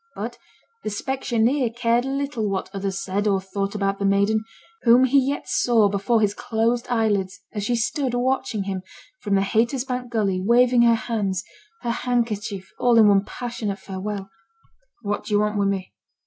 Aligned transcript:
But 0.15 0.39
the 0.83 0.89
specksioneer 0.89 1.75
cared 1.75 2.05
little 2.05 2.49
what 2.49 2.71
others 2.73 2.99
said 2.99 3.27
or 3.27 3.39
thought 3.39 3.75
about 3.75 3.99
the 3.99 4.05
maiden, 4.05 4.45
whom 4.81 5.03
he 5.03 5.19
yet 5.29 5.47
saw 5.47 5.89
before 5.89 6.21
his 6.21 6.33
closed 6.33 6.87
eyelids 6.89 7.39
as 7.53 7.63
she 7.65 7.75
stood 7.75 8.15
watching 8.15 8.63
him, 8.63 8.81
from 9.21 9.35
the 9.35 9.41
Haytersbank 9.41 10.09
gully, 10.09 10.41
waving 10.43 10.81
her 10.81 10.95
hands, 10.95 11.43
her 11.83 11.91
handkerchief, 11.91 12.71
all 12.79 12.97
in 12.97 13.09
one 13.09 13.23
passionate 13.25 13.77
farewell. 13.77 14.31
'What 15.03 15.25
do 15.25 15.35
yo' 15.35 15.39
want 15.41 15.59
wi' 15.59 15.65
me?' 15.65 15.93